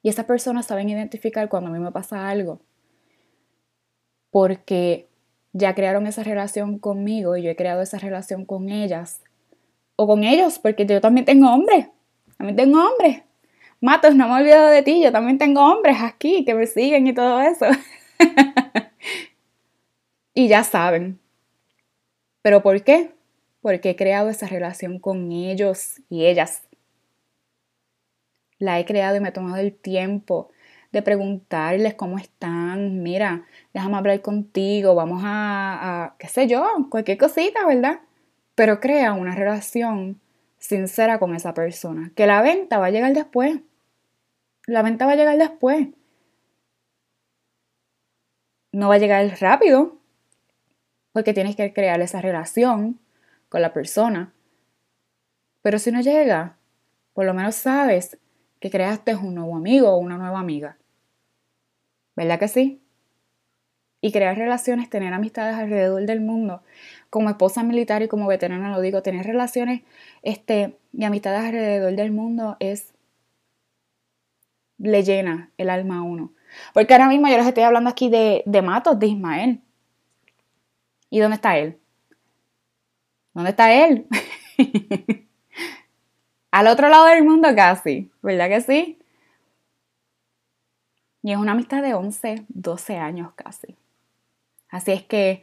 Y 0.03 0.09
esas 0.09 0.25
personas 0.25 0.65
saben 0.65 0.89
identificar 0.89 1.51
cuando 1.51 1.69
a 1.69 1.73
mí 1.75 1.79
me 1.79 1.93
pasa 1.93 2.29
algo. 2.29 2.61
Porque 4.31 5.07
ya 5.55 5.75
crearon 5.75 6.07
esa 6.07 6.23
relación 6.23 6.79
conmigo 6.79 7.39
y 7.39 7.43
yo 7.43 7.51
he 7.51 7.57
creado 7.57 7.81
esa 7.81 7.99
relación 7.99 8.45
con 8.45 8.69
ellas. 8.69 9.23
O 9.97 10.07
con 10.07 10.25
ellos, 10.25 10.59
porque 10.59 10.85
yo 10.85 11.01
también 11.01 11.25
tengo 11.25 11.51
hombres. 11.51 11.87
También 12.37 12.57
tengo 12.57 12.87
hombres. 12.87 13.23
Matos, 13.81 14.15
no 14.15 14.29
me 14.29 14.35
he 14.35 14.41
olvidado 14.43 14.69
de 14.69 14.83
ti. 14.83 15.03
Yo 15.03 15.11
también 15.11 15.39
tengo 15.39 15.63
hombres 15.63 15.97
aquí 16.03 16.45
que 16.45 16.55
me 16.55 16.67
siguen 16.67 17.07
y 17.07 17.15
todo 17.15 17.41
eso. 17.41 17.65
y 20.35 20.49
ya 20.49 20.65
saben, 20.65 21.19
¿Pero 22.45 22.63
por 22.63 22.85
qué? 22.85 23.11
Porque 23.63 23.89
he 23.89 23.97
creado 23.97 24.29
esa 24.29 24.47
relación 24.47 24.99
con 24.99 25.33
ellos 25.33 26.03
y 26.11 26.27
ellas. 26.27 26.63
La 28.59 28.79
he 28.79 28.85
creado 28.85 29.17
y 29.17 29.21
me 29.21 29.31
he 29.31 29.33
tomado 29.33 29.57
el 29.57 29.75
tiempo 29.75 30.51
de 30.95 31.03
preguntarles 31.03 31.95
cómo 31.95 32.19
están. 32.19 33.03
Mira, 33.03 33.45
déjame 33.75 33.97
hablar 33.97 34.23
contigo, 34.23 34.95
vamos 34.95 35.23
a, 35.25 36.05
a 36.05 36.17
qué 36.19 36.29
sé 36.29 36.47
yo, 36.47 36.65
cualquier 36.89 37.19
cosita, 37.19 37.67
¿verdad? 37.67 38.01
Pero 38.55 38.81
crea 38.81 39.13
una 39.13 39.35
relación 39.35 40.21
sincera 40.59 41.19
con 41.19 41.35
esa 41.35 41.53
persona. 41.53 42.13
Que 42.15 42.27
la 42.27 42.41
venta 42.41 42.79
va 42.79 42.87
a 42.87 42.91
llegar 42.91 43.13
después. 43.13 43.61
La 44.67 44.83
venta 44.83 45.05
va 45.05 45.13
a 45.13 45.17
llegar 45.17 45.37
después. 45.37 45.89
No 48.73 48.89
va 48.89 48.95
a 48.95 48.99
llegar 48.99 49.37
rápido, 49.41 49.99
porque 51.13 51.35
tienes 51.35 51.57
que 51.57 51.73
crear 51.73 52.01
esa 52.01 52.21
relación 52.21 52.99
con 53.49 53.63
la 53.63 53.73
persona. 53.73 54.33
Pero 55.63 55.79
si 55.79 55.93
no 55.93 56.01
llega, 56.01 56.57
por 57.13 57.25
lo 57.25 57.35
menos 57.35 57.57
sabes 57.57 58.19
que 58.61 58.71
creaste 58.71 59.15
un 59.15 59.35
nuevo 59.35 59.57
amigo 59.57 59.91
o 59.91 59.99
una 59.99 60.17
nueva 60.17 60.41
amiga. 60.41 60.77
¿Verdad 62.17 62.39
que 62.39 62.49
sí? 62.49 62.81
Y 64.01 64.13
crear 64.13 64.37
relaciones, 64.37 64.91
tener 64.91 65.13
amistades 65.15 65.57
alrededor 65.57 66.05
del 66.07 66.21
mundo. 66.21 66.63
Como 67.11 67.31
esposa 67.31 67.63
militar 67.63 68.03
y 68.03 68.09
como 68.09 68.27
veterana 68.27 68.71
lo 68.71 68.81
digo, 68.81 69.03
tener 69.03 69.27
relaciones 69.27 69.83
este, 70.23 70.77
y 70.93 71.05
amistades 71.05 71.45
alrededor 71.45 71.95
del 71.97 72.13
mundo 72.13 72.57
es 72.61 72.95
le 74.79 75.03
llena 75.03 75.51
el 75.57 75.71
alma 75.71 75.99
a 75.99 76.03
uno. 76.03 76.33
Porque 76.73 76.95
ahora 76.95 77.09
mismo 77.09 77.29
yo 77.29 77.37
les 77.37 77.47
estoy 77.47 77.63
hablando 77.63 77.91
aquí 77.91 78.09
de, 78.11 78.43
de 78.47 78.63
Matos, 78.63 78.99
de 78.99 79.07
Ismael. 79.07 79.61
¿Y 81.11 81.21
dónde 81.21 81.37
está 81.37 81.59
él? 81.59 81.79
¿Dónde 83.33 83.51
está 83.51 83.73
él? 83.73 84.07
Al 86.51 86.69
otro 86.69 86.89
lado 86.89 87.07
del 87.07 87.25
mundo 87.25 87.49
casi, 87.57 88.11
¿verdad 88.23 88.49
que 88.49 88.61
sí? 88.61 88.99
Y 91.25 91.33
es 91.33 91.39
una 91.39 91.53
amistad 91.53 91.83
de 91.83 91.95
11, 91.95 92.45
12 92.49 92.99
años 92.99 93.33
casi. 93.35 93.75
Así 94.69 94.93
es 94.93 95.03
que 95.05 95.41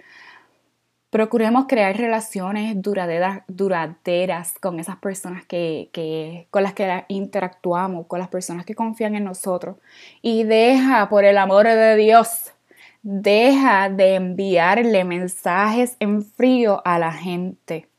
procuremos 1.09 1.65
crear 1.67 1.97
relaciones 1.97 2.79
duraderas, 2.79 3.41
duraderas 3.47 4.53
con 4.59 4.79
esas 4.79 4.97
personas 4.97 5.43
que, 5.43 6.47
con 6.51 6.61
las 6.61 6.75
que 6.75 7.05
interactuamos, 7.07 8.05
con 8.05 8.19
las 8.19 8.27
personas 8.27 8.63
que 8.63 8.75
confían 8.75 9.15
en 9.15 9.23
nosotros. 9.23 9.77
Y 10.21 10.43
deja, 10.43 11.09
por 11.09 11.25
el 11.25 11.39
amor 11.39 11.65
de 11.65 11.95
Dios, 11.95 12.53
deja 13.01 13.89
de 13.89 14.13
enviarle 14.13 15.03
mensajes 15.03 15.97
en 15.99 16.23
frío 16.23 16.83
a 16.85 16.99
la 16.99 17.11
gente. 17.11 17.89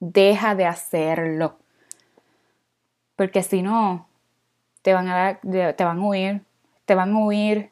Deja 0.00 0.54
de 0.54 0.64
hacerlo. 0.64 1.58
Porque 3.16 3.42
si 3.42 3.60
no, 3.60 4.07
te 4.88 4.94
van 4.94 5.08
a, 5.08 5.38
te 5.38 5.84
van 5.84 5.98
a 5.98 6.02
huir, 6.02 6.40
te 6.86 6.94
van 6.94 7.12
a 7.12 7.18
huir. 7.18 7.70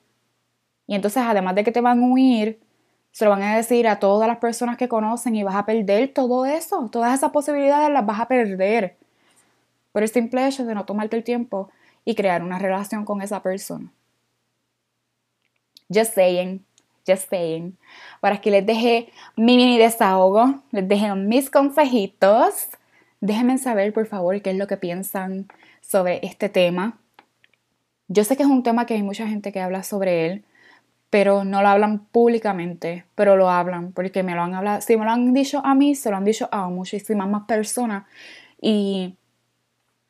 Y 0.86 0.96
entonces, 0.96 1.22
además 1.22 1.54
de 1.54 1.64
que 1.64 1.72
te 1.72 1.80
van 1.80 1.98
a 1.98 2.06
huir, 2.06 2.60
se 3.10 3.24
lo 3.24 3.30
van 3.30 3.42
a 3.42 3.56
decir 3.56 3.88
a 3.88 3.98
todas 3.98 4.28
las 4.28 4.36
personas 4.36 4.76
que 4.76 4.86
conocen 4.86 5.34
y 5.34 5.42
vas 5.42 5.54
a 5.54 5.64
perder 5.64 6.12
todo 6.12 6.44
eso, 6.44 6.90
todas 6.92 7.14
esas 7.14 7.30
posibilidades 7.30 7.88
las 7.88 8.04
vas 8.04 8.20
a 8.20 8.28
perder 8.28 8.98
por 9.92 10.02
el 10.02 10.10
simple 10.10 10.46
hecho 10.46 10.66
de 10.66 10.74
no 10.74 10.84
tomarte 10.84 11.16
el 11.16 11.24
tiempo 11.24 11.70
y 12.04 12.14
crear 12.14 12.42
una 12.42 12.58
relación 12.58 13.06
con 13.06 13.22
esa 13.22 13.42
persona. 13.42 13.90
Just 15.88 16.12
saying, 16.12 16.66
just 17.06 17.30
saying. 17.30 17.78
Para 18.20 18.42
que 18.42 18.50
les 18.50 18.66
deje 18.66 19.10
mi 19.36 19.56
mini 19.56 19.78
desahogo, 19.78 20.60
les 20.70 20.86
deje 20.86 21.14
mis 21.14 21.48
consejitos. 21.48 22.68
Déjenme 23.22 23.56
saber, 23.56 23.94
por 23.94 24.06
favor, 24.06 24.42
qué 24.42 24.50
es 24.50 24.56
lo 24.58 24.66
que 24.66 24.76
piensan 24.76 25.48
sobre 25.80 26.20
este 26.22 26.50
tema. 26.50 26.98
Yo 28.08 28.24
sé 28.24 28.36
que 28.36 28.44
es 28.44 28.48
un 28.48 28.62
tema 28.62 28.86
que 28.86 28.94
hay 28.94 29.02
mucha 29.02 29.26
gente 29.26 29.52
que 29.52 29.60
habla 29.60 29.82
sobre 29.82 30.26
él, 30.26 30.44
pero 31.10 31.44
no 31.44 31.62
lo 31.62 31.68
hablan 31.68 32.06
públicamente, 32.06 33.04
pero 33.14 33.36
lo 33.36 33.50
hablan, 33.50 33.92
porque 33.92 34.22
me 34.22 34.34
lo 34.34 34.42
han 34.42 34.54
hablado, 34.54 34.80
si 34.80 34.96
me 34.96 35.04
lo 35.04 35.10
han 35.10 35.34
dicho 35.34 35.60
a 35.64 35.74
mí, 35.74 35.94
se 35.94 36.10
lo 36.10 36.16
han 36.16 36.24
dicho 36.24 36.48
a 36.52 36.68
muchísimas 36.68 37.28
más 37.28 37.44
personas. 37.44 38.04
Y, 38.60 39.16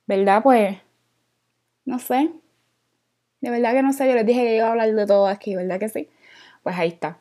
¿verdad? 0.07 0.43
Pues, 0.43 0.79
no 1.85 1.99
sé. 1.99 2.33
De 3.41 3.51
verdad 3.51 3.73
que 3.73 3.83
no 3.83 3.93
sé, 3.93 4.09
yo 4.09 4.15
les 4.15 4.27
dije 4.27 4.43
que 4.43 4.57
iba 4.57 4.67
a 4.67 4.71
hablar 4.71 4.93
de 4.93 5.07
todo 5.07 5.27
aquí, 5.27 5.55
¿verdad 5.55 5.79
que 5.79 5.89
sí? 5.89 6.09
Pues 6.63 6.77
ahí 6.77 6.89
está. 6.89 7.19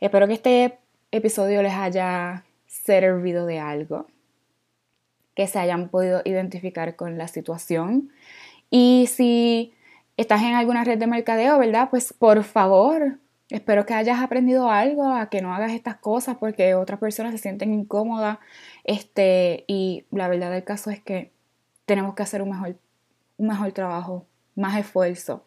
Espero 0.00 0.26
que 0.26 0.34
este 0.34 0.78
episodio 1.10 1.62
les 1.62 1.72
haya 1.72 2.44
servido 2.66 3.46
de 3.46 3.58
algo, 3.58 4.06
que 5.34 5.46
se 5.46 5.58
hayan 5.58 5.88
podido 5.88 6.22
identificar 6.24 6.96
con 6.96 7.18
la 7.18 7.28
situación. 7.28 8.10
Y 8.70 9.08
si 9.08 9.74
estás 10.16 10.42
en 10.42 10.54
alguna 10.54 10.84
red 10.84 10.98
de 10.98 11.06
mercadeo, 11.06 11.58
¿verdad? 11.58 11.88
Pues 11.90 12.12
por 12.12 12.42
favor, 12.44 13.18
espero 13.50 13.86
que 13.86 13.94
hayas 13.94 14.20
aprendido 14.20 14.70
algo, 14.70 15.12
a 15.12 15.28
que 15.28 15.42
no 15.42 15.54
hagas 15.54 15.72
estas 15.72 15.96
cosas 15.96 16.36
porque 16.38 16.74
otras 16.74 16.98
personas 16.98 17.32
se 17.32 17.38
sienten 17.38 17.72
incómodas. 17.74 18.38
Este, 18.84 19.64
y 19.66 20.06
la 20.10 20.28
verdad 20.28 20.50
del 20.50 20.64
caso 20.64 20.90
es 20.90 21.00
que 21.00 21.32
tenemos 21.84 22.14
que 22.14 22.22
hacer 22.22 22.42
un 22.42 22.50
mejor, 22.50 22.76
un 23.36 23.46
mejor 23.48 23.72
trabajo, 23.72 24.26
más 24.54 24.76
esfuerzo. 24.78 25.44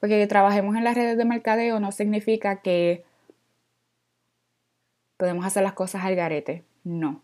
Porque 0.00 0.18
que 0.18 0.26
trabajemos 0.26 0.76
en 0.76 0.84
las 0.84 0.94
redes 0.94 1.16
de 1.16 1.24
mercadeo 1.24 1.80
no 1.80 1.92
significa 1.92 2.62
que 2.62 3.04
podemos 5.16 5.44
hacer 5.46 5.62
las 5.62 5.74
cosas 5.74 6.04
al 6.04 6.16
garete. 6.16 6.64
No. 6.84 7.22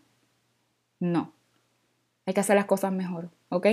No. 0.99 1.33
Hay 2.25 2.33
que 2.33 2.41
hacer 2.41 2.55
las 2.55 2.65
cosas 2.65 2.91
mejor, 2.91 3.29
¿ok? 3.49 3.67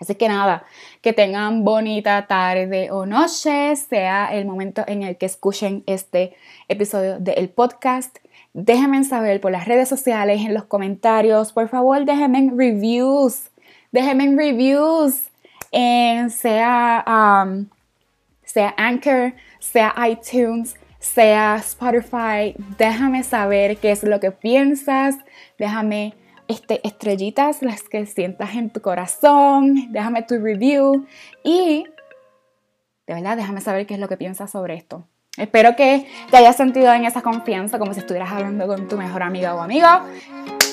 Así 0.00 0.14
que 0.16 0.28
nada, 0.28 0.64
que 1.00 1.12
tengan 1.12 1.64
bonita 1.64 2.26
tarde 2.26 2.90
o 2.90 3.06
noche, 3.06 3.76
sea 3.76 4.34
el 4.34 4.44
momento 4.44 4.84
en 4.86 5.02
el 5.02 5.16
que 5.16 5.26
escuchen 5.26 5.82
este 5.86 6.36
episodio 6.68 7.18
del 7.20 7.48
podcast. 7.48 8.18
Déjenme 8.52 9.02
saber 9.04 9.40
por 9.40 9.52
las 9.52 9.66
redes 9.66 9.88
sociales, 9.88 10.40
en 10.40 10.54
los 10.54 10.64
comentarios. 10.64 11.52
Por 11.52 11.68
favor, 11.68 12.04
déjenme 12.04 12.52
reviews. 12.54 13.50
Déjenme 13.92 14.34
reviews. 14.36 15.22
Sea, 15.72 17.04
um, 17.06 17.66
sea 18.44 18.74
Anchor, 18.76 19.32
sea 19.58 19.92
iTunes, 20.08 20.76
sea 21.00 21.56
Spotify. 21.56 22.54
Déjame 22.78 23.24
saber 23.24 23.76
qué 23.78 23.90
es 23.90 24.04
lo 24.04 24.20
que 24.20 24.30
piensas. 24.30 25.16
Déjame 25.58 26.14
este, 26.48 26.86
estrellitas, 26.86 27.62
las 27.62 27.82
que 27.82 28.06
sientas 28.06 28.54
en 28.54 28.70
tu 28.70 28.80
corazón, 28.80 29.92
déjame 29.92 30.22
tu 30.22 30.38
review 30.38 31.06
y 31.42 31.84
de 33.06 33.14
verdad 33.14 33.36
déjame 33.36 33.60
saber 33.60 33.86
qué 33.86 33.94
es 33.94 34.00
lo 34.00 34.08
que 34.08 34.16
piensas 34.16 34.50
sobre 34.50 34.74
esto. 34.74 35.06
Espero 35.36 35.74
que 35.74 36.06
te 36.30 36.36
hayas 36.36 36.56
sentido 36.56 36.92
en 36.92 37.04
esa 37.04 37.22
confianza 37.22 37.78
como 37.78 37.92
si 37.92 38.00
estuvieras 38.00 38.30
hablando 38.30 38.66
con 38.66 38.86
tu 38.88 38.96
mejor 38.96 39.22
amiga 39.22 39.54
o 39.54 39.60
amigo. 39.60 39.88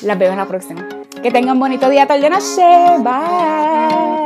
Las 0.03 0.19
veo 0.19 0.31
en 0.31 0.37
la 0.37 0.45
próxima. 0.45 0.87
Que 1.21 1.31
tengan 1.31 1.55
un 1.55 1.59
bonito 1.59 1.89
día, 1.89 2.07
tarde, 2.07 2.29
noche. 2.29 2.61
Bye. 2.99 4.20